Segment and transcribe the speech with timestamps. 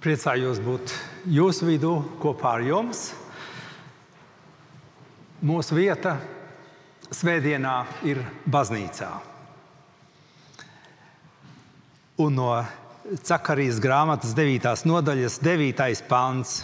[0.00, 0.94] Priecājos būt
[1.28, 1.90] jūsu vidū
[2.22, 3.10] kopā ar jums.
[5.44, 6.14] Mūsu vieta
[7.12, 7.74] Svētdienā
[8.08, 9.10] ir baznīcā.
[12.24, 12.48] Un no
[13.28, 14.72] Cakarijas grāmatas 9.
[14.88, 16.02] nodaļas 9.
[16.08, 16.56] pants.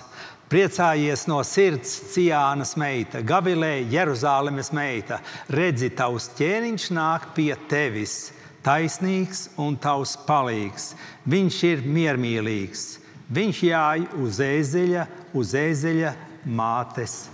[0.49, 5.21] Priecājies no sirds, Ciānas meita, Gavilē, Jeruzalemes meita.
[5.53, 8.31] Redzi, tavs ķēniņš nāk pie tevis,
[8.65, 10.95] taisnīgs un tavs palīgs.
[11.29, 12.95] Viņš ir miermīlīgs
[13.27, 16.13] Viņš jāj uz ēzeļa, uz ēzeļa
[16.47, 17.25] mātes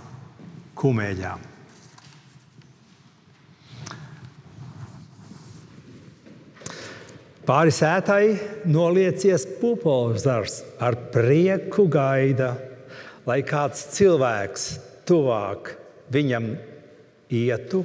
[0.79, 1.49] kumēļām.
[7.43, 8.23] Pāri sētai
[8.71, 12.53] noliecies pupolzars ar prieku gaida,
[13.27, 14.67] lai kāds cilvēks
[15.05, 15.73] tuvāk
[16.13, 16.53] viņam
[17.29, 17.83] ietu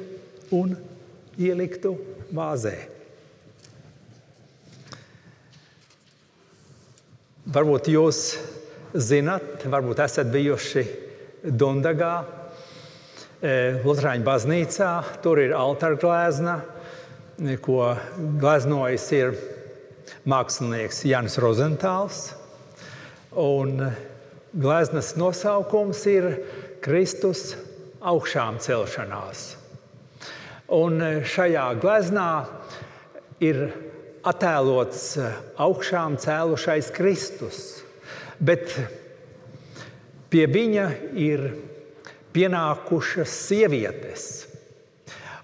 [0.55, 0.77] un
[1.37, 1.97] ieliktu
[2.31, 2.77] vāzē.
[7.49, 8.19] Varbūt jūs
[8.93, 10.83] zinat, varbūt esat bijuši
[11.49, 12.27] Dundagā,
[13.41, 14.91] e, Lutāņu baznīcā.
[15.25, 16.59] Tur ir altāra glezna,
[17.65, 17.95] ko
[18.43, 19.33] gleznojis ir
[20.29, 22.21] mākslinieks Jānis Rozentāls.
[23.33, 23.81] Un
[24.53, 26.29] gleznas nosaukums ir
[26.85, 27.55] Kristus
[28.05, 29.55] augšām celšanās.
[30.69, 32.31] Un šajā gleznā
[33.41, 33.71] ir
[34.29, 37.61] attēlots eh, augšām cēlušais Kristus,
[38.39, 38.75] bet
[40.33, 40.87] pie viņa
[41.19, 41.45] ir
[42.37, 44.27] pienākušas sievietes,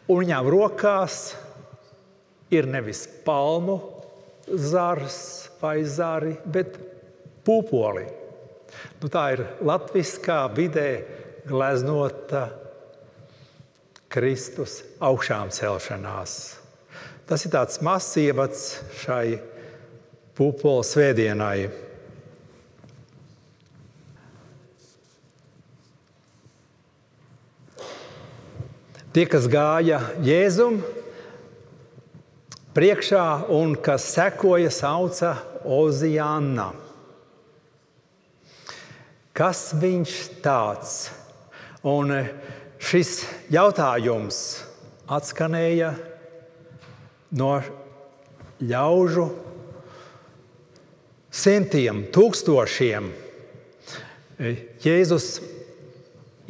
[0.09, 1.35] un viņām rokās
[2.53, 3.79] ir nevis palmu
[4.47, 6.77] zars vai zari, bet
[7.45, 8.05] pupoli.
[9.01, 10.89] Nu, tā ir latviskā vidē
[11.49, 12.49] gleznota
[14.13, 16.64] Kristus augšām celšanās.
[17.25, 18.63] Tas ir tāds mazs ievads
[19.01, 19.39] šai
[20.37, 21.71] pupola svētdienai.
[29.15, 30.81] Tie, kas gāja Jēzum
[32.77, 36.73] priekšā un kas sekoja, sauca Ozijāna.
[39.33, 40.97] Kas viņš tāds?
[41.87, 42.13] Un
[42.85, 43.23] šis
[43.55, 44.43] jautājums
[45.09, 45.95] atskanēja
[47.33, 47.55] no
[48.63, 49.29] ļaužu
[51.35, 53.11] simtiem, tūkstošiem.
[54.85, 55.29] Jēzus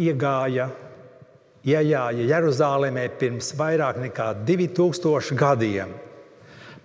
[0.00, 0.68] iegāja,
[1.64, 5.92] iegāja Jeruzalemē pirms vairāk nekā 2000 gadiem,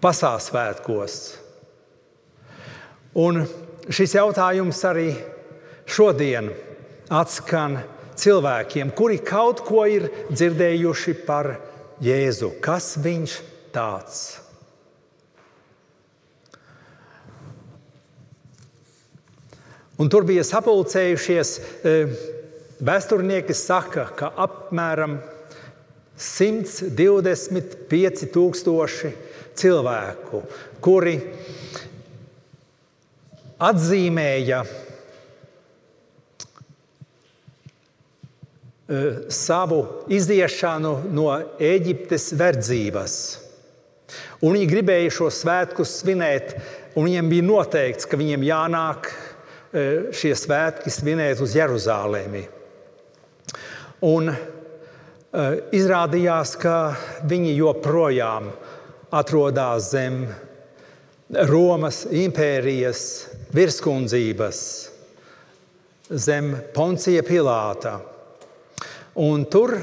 [0.04, 1.20] pasāsvētkos.
[3.20, 3.44] Un
[3.90, 5.10] šis jautājums arī
[5.90, 6.52] šodien
[7.10, 7.80] atskan
[8.20, 11.56] cilvēkiem, kuri kaut ko ir dzirdējuši par
[12.04, 12.54] Jēzu.
[12.64, 13.49] Kas viņš ir?
[13.74, 14.50] Tāds.
[20.00, 21.62] Un tur bija sapulcējušies e,
[22.88, 25.18] vēsturnieki, saka, ka apmēram
[26.16, 29.12] 125 tūkstoši
[29.60, 30.40] cilvēku,
[30.80, 31.20] kuri
[33.60, 34.72] atzīmēja e,
[39.36, 39.84] savu
[40.16, 41.28] iziešanu no
[41.60, 43.20] Eģiptes verdzības.
[44.42, 46.56] Un viņi gribēja šo svētkus svinēt,
[46.96, 52.46] un viņiem bija noteikts, ka viņiem jānāk e, šie svētki svinēt uz Jeruzalemi.
[54.10, 54.36] Un e,
[55.76, 56.76] izrādījās, ka
[57.30, 58.52] viņi joprojām
[59.12, 60.24] atrodas zem
[61.30, 63.02] Romas impērijas
[63.54, 64.62] virskundzības,
[66.10, 68.00] zem Poncija Pilāta.
[69.20, 69.76] Un tur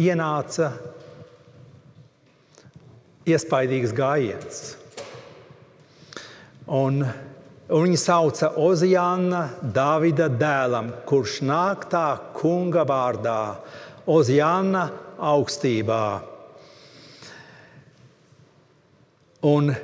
[0.00, 0.72] ienāca
[3.28, 4.60] iespaidīgs gājiens.
[6.64, 12.06] Un, un viņa sauca Ozijāna Dāvida dēlam, kurš nāk tā
[12.36, 13.40] kunga vārdā,
[14.08, 16.04] Ozijāna augstībā.
[19.44, 19.74] Un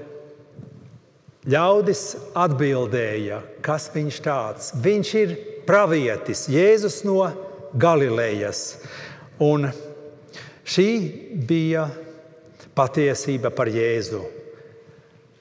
[1.48, 2.04] ļaudis
[2.36, 4.72] atbildēja, kas viņš tāds.
[4.80, 5.36] Viņš ir
[5.68, 7.28] pravietis, Jēzus no
[7.80, 8.80] Galilejas.
[9.40, 9.68] Un
[10.70, 10.90] Šī
[11.48, 11.88] bija
[12.78, 14.20] patiesība par Jēzu.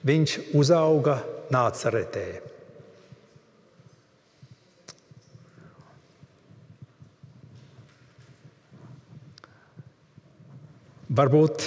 [0.09, 1.19] Viņš uzauga
[1.53, 2.23] Nācaretē.
[11.19, 11.65] Varbūt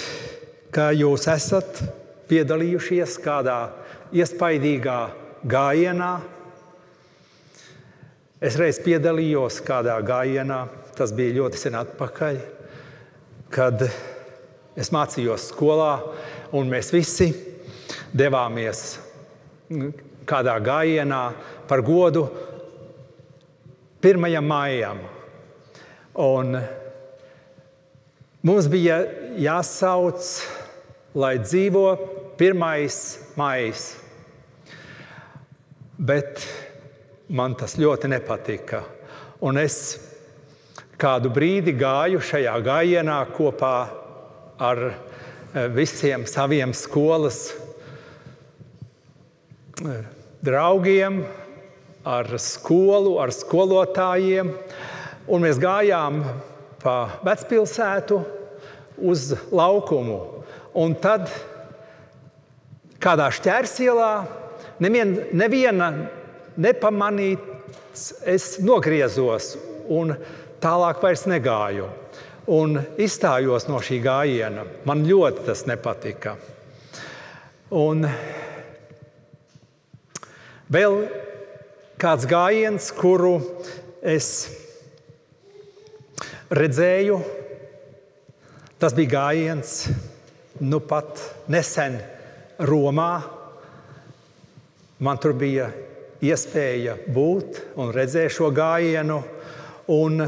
[0.97, 1.79] jūs esat
[2.31, 3.57] piedalījušies kādā
[4.15, 4.97] iespaidīgā
[5.51, 6.11] gājienā.
[8.43, 10.59] Es reiz piedalījos kādā gājienā,
[10.97, 12.41] tas bija ļoti sen atpakaļ
[13.53, 13.85] kad
[14.73, 15.99] Es mācījos skolā,
[16.57, 17.27] un mēs visi
[18.09, 18.79] devāmies
[20.25, 21.19] kādā gājienā
[21.69, 22.23] par godu
[24.01, 24.39] 1.
[24.41, 25.03] maijam.
[26.17, 26.57] Un
[28.41, 28.97] mums bija
[29.37, 30.31] jāsauc,
[31.13, 31.85] lai dzīvo
[32.41, 32.65] 1.
[33.37, 33.85] maijs.
[36.01, 36.47] Bet
[37.29, 38.81] man tas ļoti nepatika.
[39.45, 39.77] Un es
[41.03, 43.77] kādu brīdi gāju šajā gājienā kopā
[44.63, 47.49] ar eh, visiem saviem skolas
[49.83, 50.05] eh,
[50.43, 51.25] draugiem,
[52.07, 54.53] ar skolu, ar skolotājiem.
[55.27, 56.21] Un mēs gājām
[56.83, 58.21] pa vecpilsētu
[59.03, 60.19] uz laukumu.
[60.79, 61.27] Un tad
[63.03, 64.11] kādā šķērsielā
[64.83, 65.91] nevien, neviena
[66.55, 69.53] nepamanīts, es nogriezos
[69.91, 70.15] un
[70.63, 71.89] tālāk vairs negāju.
[72.53, 74.65] Un izstājos no šī gājiena.
[74.87, 76.35] Man ļoti tas nepatika.
[77.73, 78.03] Un
[80.71, 80.97] vēl
[81.99, 83.37] kāds gājiens, kuru
[84.03, 84.27] es
[86.53, 87.21] redzēju,
[88.79, 89.77] tas bija gājiens
[90.59, 91.97] nu pat nesen
[92.59, 93.13] Romā.
[95.03, 95.71] Man tur bija
[96.23, 99.23] iespēja būt un redzēt šo gājienu.
[99.91, 100.21] Un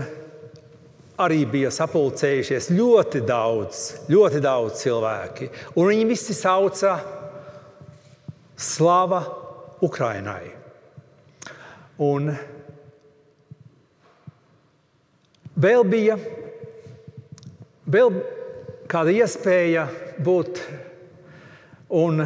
[1.21, 3.81] arī bija sapulcējušies ļoti daudz,
[4.11, 5.49] ļoti daudz cilvēki.
[5.75, 6.97] Un viņi visi sauca
[8.55, 9.21] Slava
[9.83, 10.51] Ukrainai.
[12.03, 12.31] Un
[15.55, 16.17] vēl bija
[17.85, 18.19] vēl
[18.91, 19.85] kāda iespēja
[20.23, 20.59] būt
[21.95, 22.25] un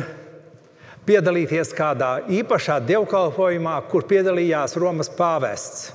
[1.10, 5.90] piedalīties kādā īpašā dievkalpojumā, kur piedalījās Romas pāvests.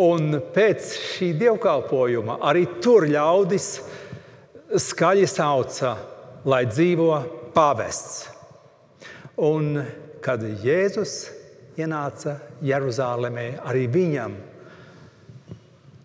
[0.00, 3.66] Un pēc šī dievkalpojuma arī tur ļaudis
[4.80, 5.96] skaļi sauca,
[6.48, 7.10] lai dzīvo
[7.52, 8.22] pāvests.
[9.36, 9.82] Un
[10.24, 11.16] kad Jēzus
[11.76, 14.36] ienāca Jeruzalemē, arī viņam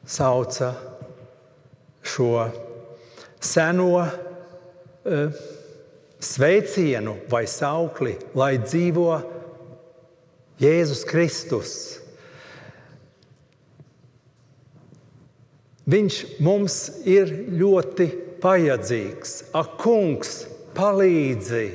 [0.08, 0.72] sauca
[2.08, 2.32] šo
[3.44, 5.42] seno uh,
[6.20, 9.12] sveicienu vai saukli, lai dzīvo
[10.60, 11.74] Jēzus Kristus.
[15.88, 18.10] Viņš mums ir ļoti
[18.44, 19.38] vajadzīgs.
[19.56, 20.42] Ak, kungs,
[20.76, 21.68] palīdzi,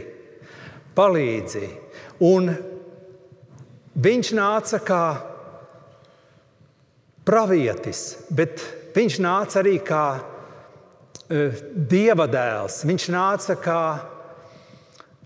[0.97, 1.69] palīdzi.
[2.23, 2.53] Un
[3.93, 5.03] Viņš nāca kā
[7.29, 8.62] pravietis, bet
[8.97, 12.81] viņš nāca arī kā uh, dieva dēls.
[12.88, 13.82] Viņš nāca kā,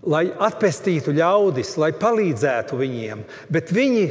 [0.03, 4.05] lai atpestītu ļaudis, lai palīdzētu viņiem, bet viņi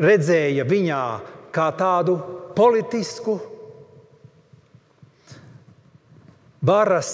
[0.00, 1.04] redzēja viņā
[1.52, 2.16] kā tādu
[2.58, 3.38] politisku
[6.66, 7.12] varas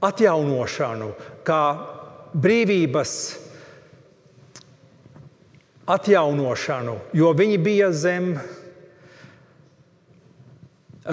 [0.00, 1.10] atjaunošanu,
[1.44, 1.62] kā
[2.32, 3.12] brīvības
[5.88, 8.32] atjaunošanu, jo viņi bija zem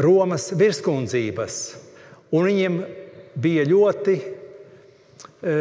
[0.05, 1.57] Romas virskundzības,
[2.35, 2.81] un viņiem
[3.39, 5.59] bija ļoti e,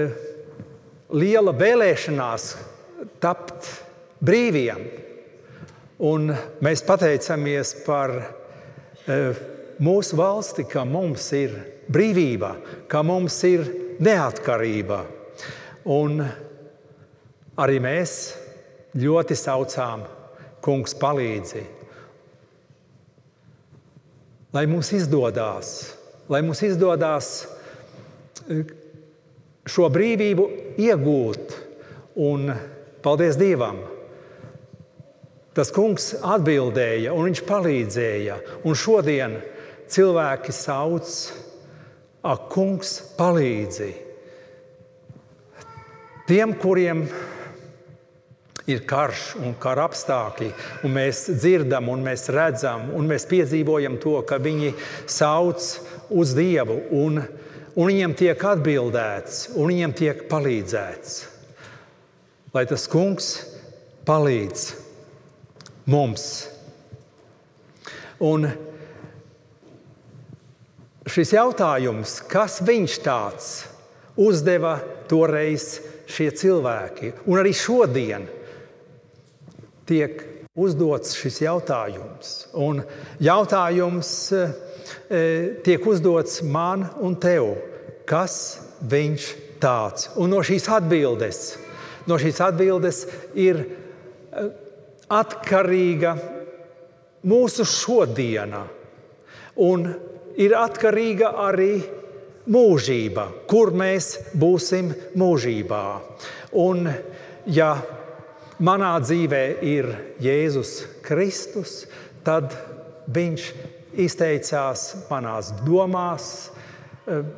[1.14, 2.48] liela vēlēšanās
[3.22, 3.68] tapt
[4.24, 4.82] brīviem.
[6.02, 6.32] Un
[6.64, 9.18] mēs pateicamies par e,
[9.78, 11.54] mūsu valsti, ka mums ir
[11.86, 12.54] brīvība,
[12.90, 13.62] ka mums ir
[14.02, 15.04] neatkarība.
[15.94, 16.18] Un
[17.60, 18.16] arī mēs
[18.98, 20.06] ļoti saucām,
[20.64, 21.60] Kungs, palīdzi.
[24.56, 25.74] Lai mums izdodas,
[26.32, 27.28] lai mums izdodas
[28.48, 28.62] eh,
[29.68, 30.46] šo brīvību
[30.80, 31.58] iegūt,
[32.16, 32.48] un
[33.04, 33.82] paldies Dievam!
[35.54, 38.38] Tas kungs atbildēja, un viņš palīdzēja.
[38.66, 39.36] Un šodien
[39.90, 41.12] cilvēki sauc,
[42.26, 43.92] ak, kungs, palīdzi.
[46.26, 47.04] Tiem, kuriem
[48.66, 50.50] ir karš un kara apstākļi,
[50.88, 54.72] un mēs dzirdam, un mēs redzam, un mēs piedzīvojam to, ka viņi
[55.06, 55.62] sauc
[56.10, 57.20] uz Dievu, un,
[57.76, 61.20] un viņiem tiek atbildēts, un viņiem tiek palīdzēts.
[62.56, 63.36] Lai tas kungs
[64.08, 64.83] palīdz
[65.90, 66.26] mums.
[68.24, 68.48] Un
[71.10, 73.48] šis jautājums, kas viņš tāds,
[74.16, 74.78] uzdeva
[75.10, 78.28] toreiz šie cilvēki, un arī šodien
[79.88, 80.22] tiek
[80.54, 82.34] uzdots šis jautājums.
[82.54, 82.84] Un
[83.22, 84.44] jautājums e,
[85.66, 87.56] tiek uzdots man un tev,
[88.08, 88.36] kas
[88.80, 89.30] viņš
[89.62, 90.12] tāds?
[90.20, 91.40] Un no šīs atbildes,
[92.06, 93.02] no šīs atbildes
[93.34, 94.46] ir e,
[95.12, 96.14] atkarīga
[97.28, 98.64] mūsu šodiena.
[99.64, 99.86] Un
[100.40, 101.72] ir atkarīga arī
[102.50, 105.84] mūžība, kur mēs būsim mūžībā.
[106.60, 106.88] Un,
[107.46, 107.72] ja
[108.58, 109.90] manā dzīvē ir
[110.22, 111.84] Jēzus Kristus,
[112.24, 112.52] tad
[113.04, 113.48] Viņš
[114.00, 116.28] izteicās manās domās,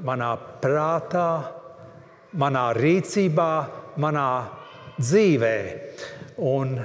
[0.07, 0.31] manā
[0.63, 1.31] prātā,
[2.39, 3.51] manā rīcībā,
[3.99, 4.29] manā
[5.01, 5.57] dzīvē.
[6.39, 6.79] Un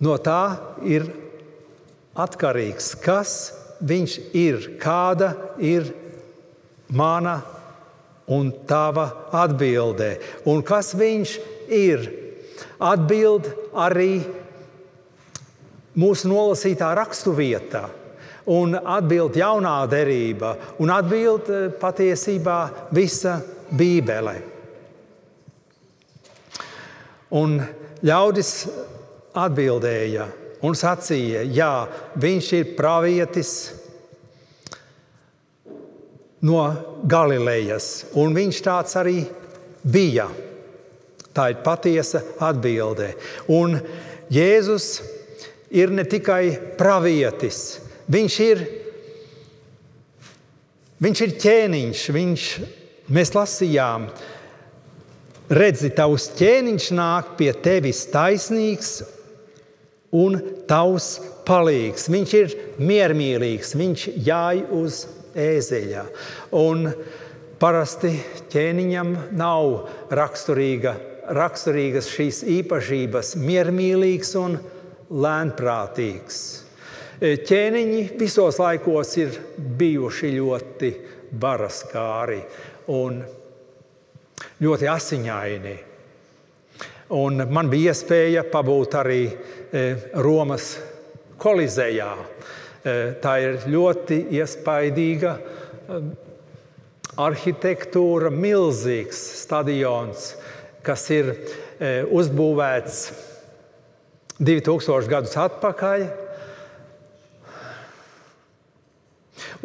[0.00, 0.42] no tā
[0.84, 1.06] ir
[2.16, 3.34] atkarīgs, kas
[3.80, 5.92] viņš ir, kāda ir
[6.90, 7.40] mana
[8.30, 10.16] un tava atbilde.
[10.48, 11.36] Un kas viņš
[11.74, 12.08] ir?
[12.80, 14.20] Atbild arī
[16.00, 17.82] mūsu nolasītā raksturvietā,
[18.52, 22.60] un atbild jaunā derība, un atbild eh, patiesībā
[22.96, 23.40] visa
[23.70, 24.36] Bībele.
[27.36, 27.60] Un
[28.02, 28.54] ļaudis
[29.36, 30.26] atbildēja,
[30.66, 31.72] un sacīja, jā,
[32.20, 33.52] viņš ir pravietis
[36.44, 36.62] no
[37.04, 39.18] Galilejas, un viņš tāds arī
[39.82, 40.28] bija.
[41.30, 43.12] Tā ir patiesa atbilde.
[43.54, 43.76] Un
[44.34, 44.88] Jēzus
[45.70, 47.78] ir ne tikai pravietis,
[48.10, 48.64] viņš ir,
[50.98, 52.02] viņš ir ķēniņš.
[52.16, 52.48] Viņš,
[53.14, 54.08] mēs lasījām,
[55.54, 58.98] redzi, tavs ķēniņš nāk pie tevis taisnīgs
[60.16, 60.38] un
[60.68, 62.08] tavs palīgs.
[62.10, 65.04] Viņš ir miermīlīgs, viņš jāj uz
[65.38, 66.04] ēzeļa.
[66.58, 66.88] Un
[67.60, 68.14] parasti
[68.50, 70.96] ķēniņam nav raksturīga,
[71.36, 74.56] raksturīgas šīs īpašības, miermīlīgs un
[75.10, 76.40] lēnprātīgs.
[77.20, 79.34] Ķēniņi visos laikos ir
[79.76, 80.90] bijuši ļoti
[81.40, 82.40] baraskāri
[82.96, 83.20] un
[84.64, 85.76] ļoti asiņaini.
[87.20, 89.34] Un man bija iespēja pabūt arī e,
[90.24, 90.72] Romas
[91.40, 92.10] kolizejā.
[92.80, 96.00] E, tā ir ļoti iespaidīga e,
[97.20, 100.30] arhitektūra, milzīgs stadions,
[100.86, 101.34] kas ir
[102.12, 102.96] uzbūvēts
[104.40, 106.06] 2000 gadus atpakaļ.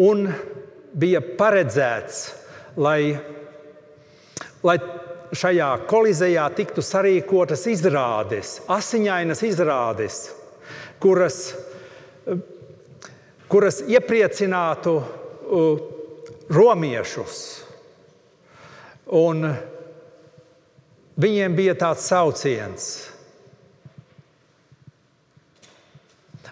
[0.04, 0.28] Un
[0.96, 2.20] bija paredzēts,
[2.76, 3.16] lai,
[4.66, 4.76] lai
[5.38, 10.20] šajā kolizejā tiktu sarīkotas izrādes, asiņainas izrādes,
[11.04, 11.40] kuras,
[13.52, 14.96] kuras iepriecinātu
[16.56, 17.42] romiešus.
[19.16, 19.46] Un
[21.22, 22.88] viņiem bija tāds sauciens: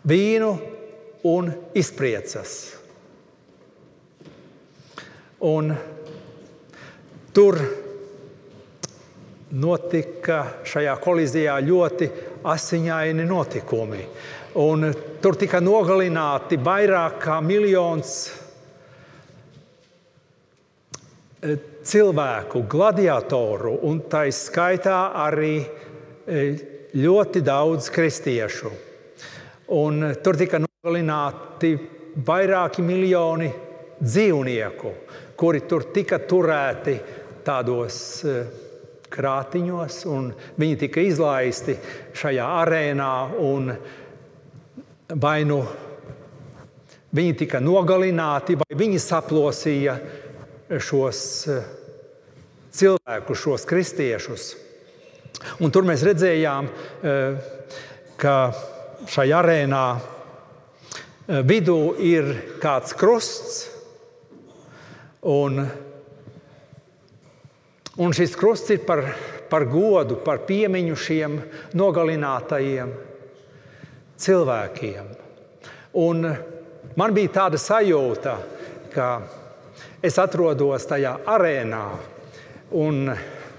[0.06, 0.54] vīnu
[1.24, 2.58] un izpriecas.
[5.44, 5.74] Un
[7.36, 7.58] tur
[9.54, 12.10] notika šajā kolizijā ļoti
[12.50, 14.06] asiņaini notikumi.
[14.62, 14.88] Un
[15.22, 18.14] tur tika nogalināti vairāk kā miljons
[21.42, 21.56] e,
[21.86, 26.46] cilvēku, gladiatoru, un tā izskaitā arī e,
[26.98, 28.74] ļoti daudz kristiešu.
[29.74, 31.74] Un tur tika nogalināti
[32.26, 33.50] vairāki miljoni
[34.04, 34.92] dzīvnieku,
[35.40, 36.94] kuri tur tika turēti
[37.44, 37.96] tādos
[38.28, 38.64] uh,
[39.14, 41.78] krātiņos, un viņi tika izlaisti
[42.18, 43.14] šajā arēnā.
[45.14, 45.60] Vai nu
[47.14, 49.98] viņi tika nogalināti, vai viņi saplosīja
[50.82, 51.66] šos eh,
[52.74, 54.48] cilvēkus, šos kristiešus.
[55.62, 56.70] Un tur mēs redzējām,
[57.04, 57.52] eh,
[58.18, 58.38] ka
[59.10, 63.62] šajā arēnā eh, vidū ir kāds krusts.
[65.24, 65.62] Un
[68.02, 69.04] Un šis krusts ir par,
[69.52, 71.36] par godu, par piemiņu šiem
[71.78, 72.90] nogalinātajiem
[74.18, 75.12] cilvēkiem.
[76.02, 76.26] Un
[76.98, 78.34] man bija tāda sajūta,
[78.96, 79.10] ka
[80.02, 81.84] es atrodos tajā arēnā
[82.82, 83.12] un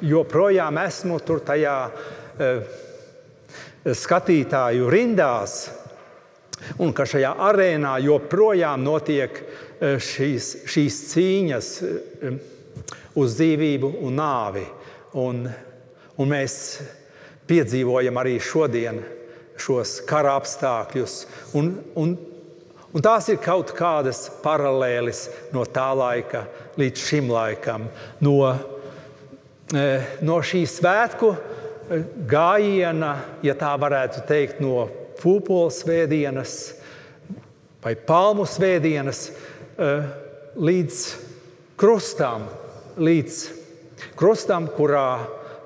[0.03, 2.81] joprojām esmu tur tajā uh,
[3.87, 5.61] skatītāju rindās.
[6.83, 11.71] Un ka šajā arēnā joprojām notiek uh, šīs, šīs cīņas.
[11.85, 12.43] Uh,
[13.21, 14.65] uz dzīvību un nāvi.
[15.21, 15.45] Un,
[16.19, 16.55] un mēs
[17.49, 19.01] piedzīvojam arī šodien
[19.61, 21.17] šos kara apstākļus.
[21.59, 22.15] Un, un,
[22.93, 26.45] un tās ir kaut kādas paralēlis no tā laika
[26.81, 27.87] līdz šim laikam.
[28.25, 28.39] No,
[29.71, 29.87] e,
[30.27, 33.15] no šī svētku e, gājiena,
[33.47, 34.89] ja tā varētu teikt, no
[35.21, 36.57] pūpoles svētdienas
[37.85, 39.95] vai palmu svētdienas e,
[40.57, 41.01] līdz
[41.79, 42.49] krustam,
[42.99, 43.41] līdz
[44.19, 45.25] krustam, kurā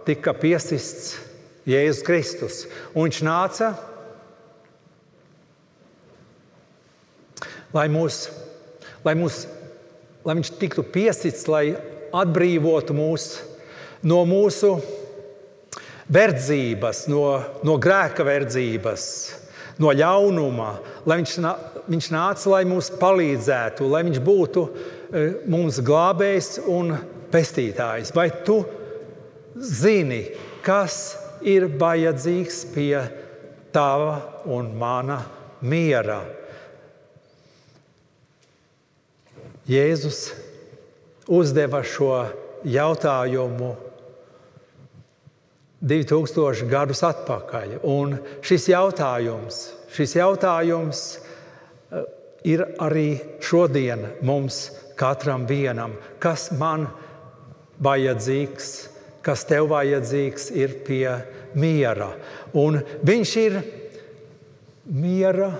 [0.09, 1.17] tika piesists
[1.69, 2.63] Jēzus Kristus.
[2.95, 3.73] Un viņš nāca
[7.75, 8.23] lai, mūs,
[9.05, 9.43] lai, mūs,
[10.25, 11.73] lai viņš tiktu piesits, lai
[12.17, 13.29] atbrīvotu mūs
[14.09, 14.77] no mūsu
[16.09, 17.25] verdzības, no,
[17.67, 19.05] no grēka verdzības,
[19.83, 20.71] no ļaunuma,
[21.09, 21.35] lai viņš,
[21.91, 26.97] viņš nāca, lai mums palīdzētu, lai viņš būtu e, mums glābējs un
[27.33, 28.13] pestītājs.
[28.17, 28.61] Vai tu
[29.59, 30.25] zini,
[30.65, 31.17] kas
[31.47, 32.99] ir vajadzīgs pie
[33.75, 35.21] tava un mana
[35.61, 36.23] miera?
[39.69, 40.23] Jēzus
[41.29, 42.13] uzdeva šo
[42.65, 43.75] jautājumu
[45.85, 47.79] 2000 gadus atpakaļ.
[47.87, 49.61] Un šis jautājums,
[49.95, 52.07] šis jautājums eh,
[52.49, 53.11] ir arī
[53.45, 54.65] šodien mums
[54.99, 56.89] katram vienam, kas man
[57.85, 58.69] vajadzīgs,
[59.25, 61.09] kas tev vajadzīgs ir pie
[61.59, 62.13] miera.
[62.57, 63.59] Un viņš ir
[64.89, 65.53] miera.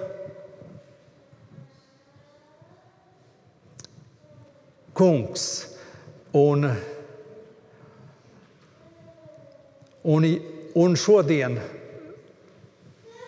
[4.99, 5.51] Kungs.
[6.37, 6.67] Un
[10.09, 10.25] Un,
[10.79, 11.59] un šodien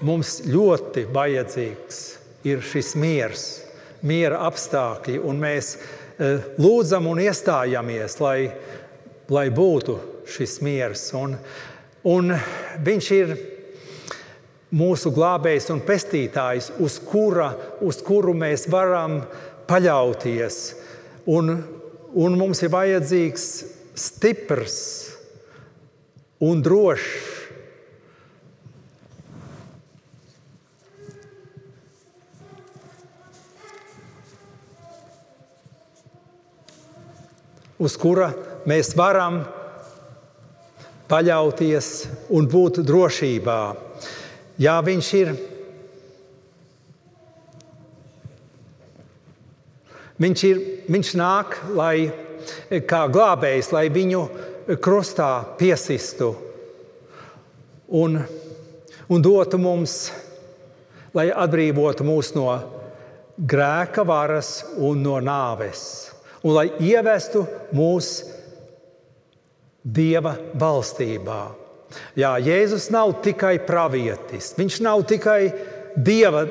[0.07, 1.99] mums ļoti vajadzīgs
[2.49, 3.43] ir šis miers,
[4.07, 6.30] miera apstākļi, un mēs e,
[6.61, 8.50] lūdzam un iestājamies, lai,
[9.30, 9.97] lai būtu
[10.30, 11.04] šis miers.
[11.19, 11.37] Un,
[12.09, 12.35] un
[12.87, 13.35] viņš ir
[14.76, 17.50] mūsu glābējs un pestītājs, uz, kura,
[17.83, 19.21] uz kuru mēs varam
[19.71, 20.61] paļauties.
[21.30, 21.57] Un,
[22.14, 23.50] un mums ir vajadzīgs
[23.99, 24.80] stiprs
[26.40, 27.40] un drošs.
[37.81, 38.29] Uz kura
[38.69, 39.41] mēs varam
[41.11, 41.87] paļauties
[42.37, 43.61] un būt drošībā.
[44.61, 45.33] Jā, viņš ir.
[50.21, 50.61] Viņš, ir,
[50.93, 52.11] viņš nāk, lai
[52.85, 54.21] kā glābējs, lai viņu
[54.85, 56.35] krustā piesistu
[57.89, 58.21] un,
[59.09, 60.11] un dotu mums,
[61.17, 62.50] lai atbrīvotu mūs no
[63.41, 66.10] grēka varas un no nāves,
[66.45, 67.45] un lai ievestu
[67.76, 68.13] mūs
[69.81, 71.43] Dieva valstībā.
[72.19, 75.41] Jā, Jēzus nav tikai pravietis, viņš nav tikai
[75.97, 76.45] Dieva.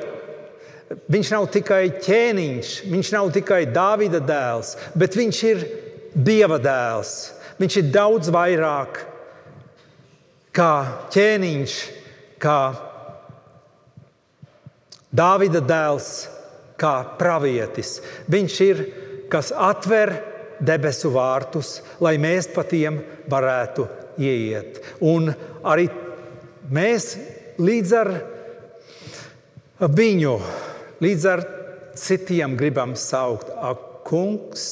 [0.90, 5.60] Viņš nav tikai ķēniņš, viņš nav tikai Dāvida dēls, bet viņš ir
[6.10, 7.12] Dieva dēls.
[7.62, 8.98] Viņš ir daudz vairāk
[10.56, 10.72] kā
[11.14, 11.76] ķēniņš,
[12.42, 12.58] kā
[15.14, 16.10] Dāvida dēls,
[16.80, 18.00] kā pravietis.
[18.30, 18.82] Viņš ir,
[19.30, 20.12] kas atver
[20.60, 23.86] debesu vārtus, lai mēs pa tiem varētu
[24.20, 24.80] ieiet.
[25.00, 25.30] Un
[25.64, 25.88] arī
[26.70, 27.14] mēs
[27.60, 28.12] līdz ar
[29.80, 30.36] viņu,
[31.00, 31.44] līdz ar
[32.00, 34.64] citiem gribam saukt, ak, kungs,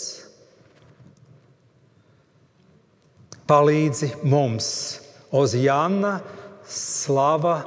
[3.49, 4.71] palīdzi mums,
[5.29, 6.15] Ozjana,
[6.65, 7.59] slava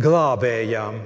[0.00, 1.02] glābējām.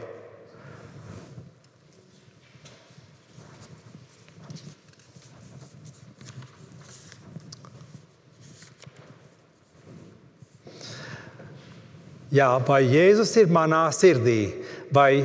[12.28, 14.50] Jā, vai Jēzus ir manā sirdī,
[14.92, 15.24] vai,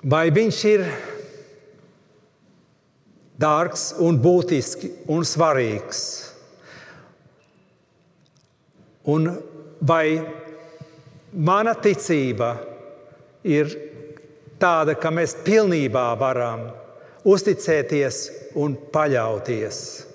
[0.00, 0.84] vai viņš ir
[3.40, 6.00] dārgs un būtisks un svarīgs?
[9.12, 9.28] Un
[9.84, 10.24] vai
[11.36, 12.54] mana ticība
[13.44, 13.76] ir
[14.60, 16.70] tāda, ka mēs pilnībā varam
[17.28, 18.22] uzticēties
[18.56, 20.09] un paļauties?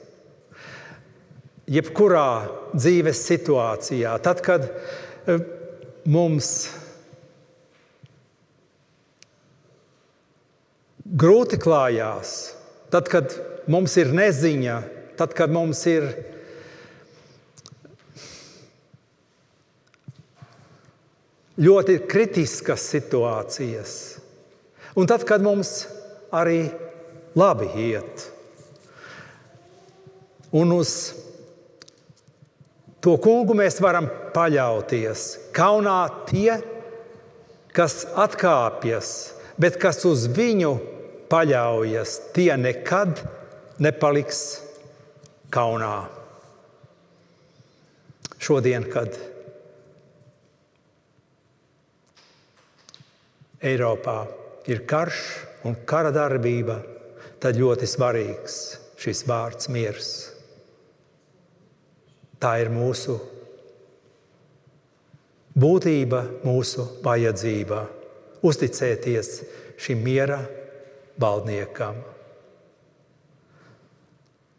[1.66, 2.46] Jebkurā
[2.78, 5.38] dzīves situācijā, tad, kad e,
[6.06, 6.50] mums
[11.06, 12.36] grūti klājās,
[12.94, 13.34] tad, kad
[13.72, 14.78] mums ir neziņa,
[15.18, 16.06] tad, kad mums ir
[21.58, 23.98] ļoti kritiskas situācijas.
[24.96, 25.88] Un tad, kad mums
[26.36, 26.68] arī
[27.36, 28.30] labi iet,
[30.56, 30.92] un uz
[33.06, 35.28] to kungu mēs varam paļauties.
[35.54, 36.58] Kaunā tie,
[37.76, 39.12] kas atkāpjas,
[39.62, 40.74] bet kas uz viņu
[41.30, 43.22] paļaujas, tie nekad
[43.78, 44.42] nepaliks
[45.54, 46.08] kaunā.
[48.42, 49.14] Šodien, kad
[53.66, 54.20] Eiropā
[54.70, 55.22] ir karš
[55.66, 56.82] un kara darbība,
[57.42, 58.62] tad ļoti svarīgs
[59.02, 60.35] šis vārds miers.
[62.46, 63.16] Tā ir mūsu
[65.58, 67.80] būtība, mūsu vajadzība.
[68.46, 69.30] Uzticēties
[69.82, 70.38] šim miera
[71.18, 71.96] valdniekam.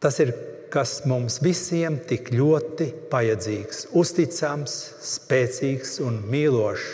[0.02, 0.32] Tas ir
[0.74, 4.74] kas mums visiem tik ļoti vajadzīgs, uzticams,
[5.06, 6.88] spēcīgs un mīlošs.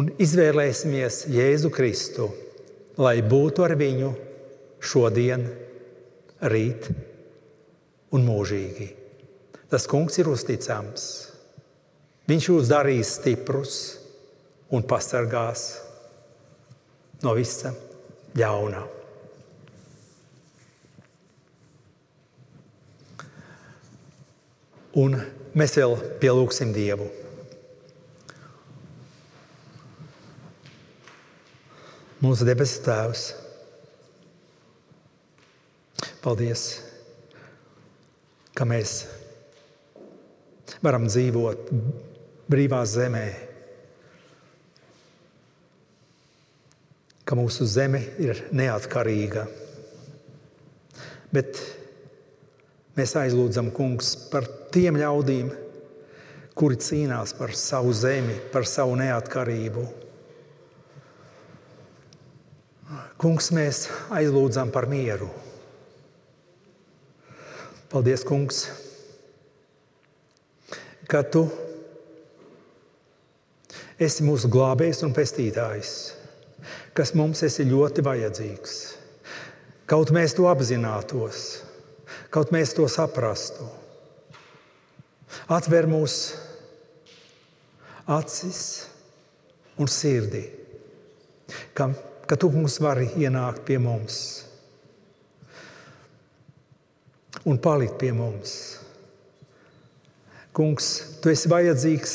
[0.00, 2.30] Un izvēlēsimies Jēzu Kristu,
[2.96, 4.14] lai būtu ar viņu
[4.80, 5.44] šodien,
[6.40, 6.88] rīt
[8.14, 8.88] un mūžīgi.
[9.68, 11.08] Tas kungs ir uzticams.
[12.28, 13.74] Viņš jūs darīs stiprus
[14.72, 15.68] un pasargās
[17.24, 17.72] no visa
[18.36, 18.84] ļaunā.
[24.98, 25.14] Un
[25.58, 27.06] mēs vēl pielūgsim Dievu.
[32.18, 33.28] Mūsu debesu Tēvs,
[36.24, 36.64] paldies,
[38.58, 39.04] ka mēs
[40.82, 41.70] varam dzīvot
[42.50, 43.26] brīvā zemē,
[47.28, 49.46] ka mūsu zeme ir neatkarīga.
[51.30, 51.60] Bet
[52.98, 55.52] mēs aizlūdzam, Kungs, par tiem ļaudīm,
[56.58, 59.84] kuri cīnās par savu zemi, par savu neatkarību.
[63.20, 65.28] Kungs, mēs aizlūdzam par mieru.
[67.88, 68.66] Paldies, Kungs,
[71.08, 71.46] ka Tu
[73.96, 75.92] esi mūsu glābējs un pestītājs,
[76.92, 78.74] kas mums esi ļoti vajadzīgs.
[79.88, 81.62] Kaut mēs to apzinātos,
[82.28, 83.64] kaut mēs to saprastu.
[85.48, 86.36] Atver mūsu
[88.04, 88.60] acis
[89.80, 90.44] un sirdi,
[91.72, 91.88] ka,
[92.28, 94.37] ka tu mums vari ienākt pie mums
[97.48, 98.52] un palikt pie mums.
[100.52, 100.88] Kungs,
[101.22, 102.14] tu esi vajadzīgs.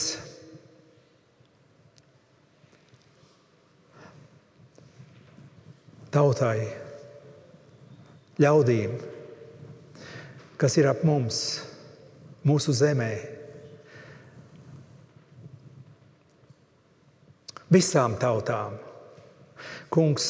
[6.13, 6.67] Tautai,
[8.37, 8.91] ļaudīm,
[10.61, 11.39] kas ir ap mums
[12.45, 13.13] mūsu zemē.
[17.73, 18.77] Visām tautām.
[19.89, 20.27] Kungs,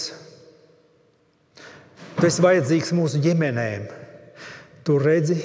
[2.16, 3.90] tu esi vajadzīgs mūsu ģimenēm.
[4.84, 5.38] Tu redzi,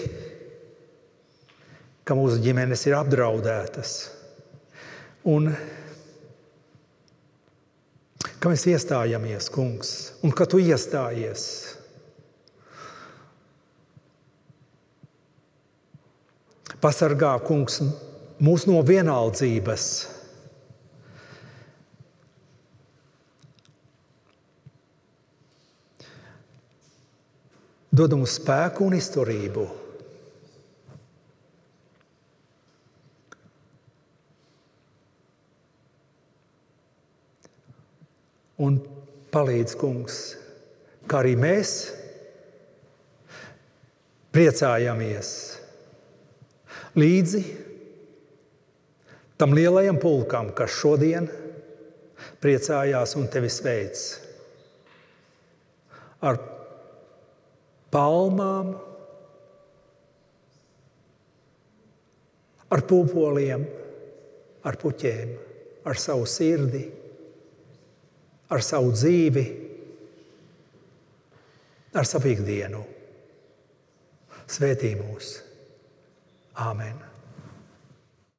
[2.03, 3.93] ka mūsu ģimenes ir apdraudētas.
[5.31, 5.53] Un
[8.39, 9.93] ka mēs iestājamies, kungs,
[10.27, 11.45] un ka tu iestājies.
[16.83, 17.81] Pasargā kungs
[18.43, 19.89] mūs no vienaldzības.
[27.99, 29.63] Dod mums spēku un izturību.
[38.63, 38.77] Un
[39.35, 40.19] palīdz kungs,
[41.11, 41.73] kā arī mēs
[44.35, 45.31] priecājamies
[46.99, 47.43] līdzi
[49.39, 51.27] tam lielajam pulkam, kas šodien
[52.43, 54.05] priecājās un tevi sveic
[56.27, 56.39] ar
[57.93, 58.75] palmām,
[62.69, 63.65] ar pupoliem,
[64.69, 65.35] ar puķiem,
[65.89, 66.85] ar savu sirdi,
[68.53, 69.47] ar savu dzīvi,
[71.97, 72.85] ar savu ikdienu.
[74.49, 75.37] Svētī mūs!
[76.59, 77.08] Amen.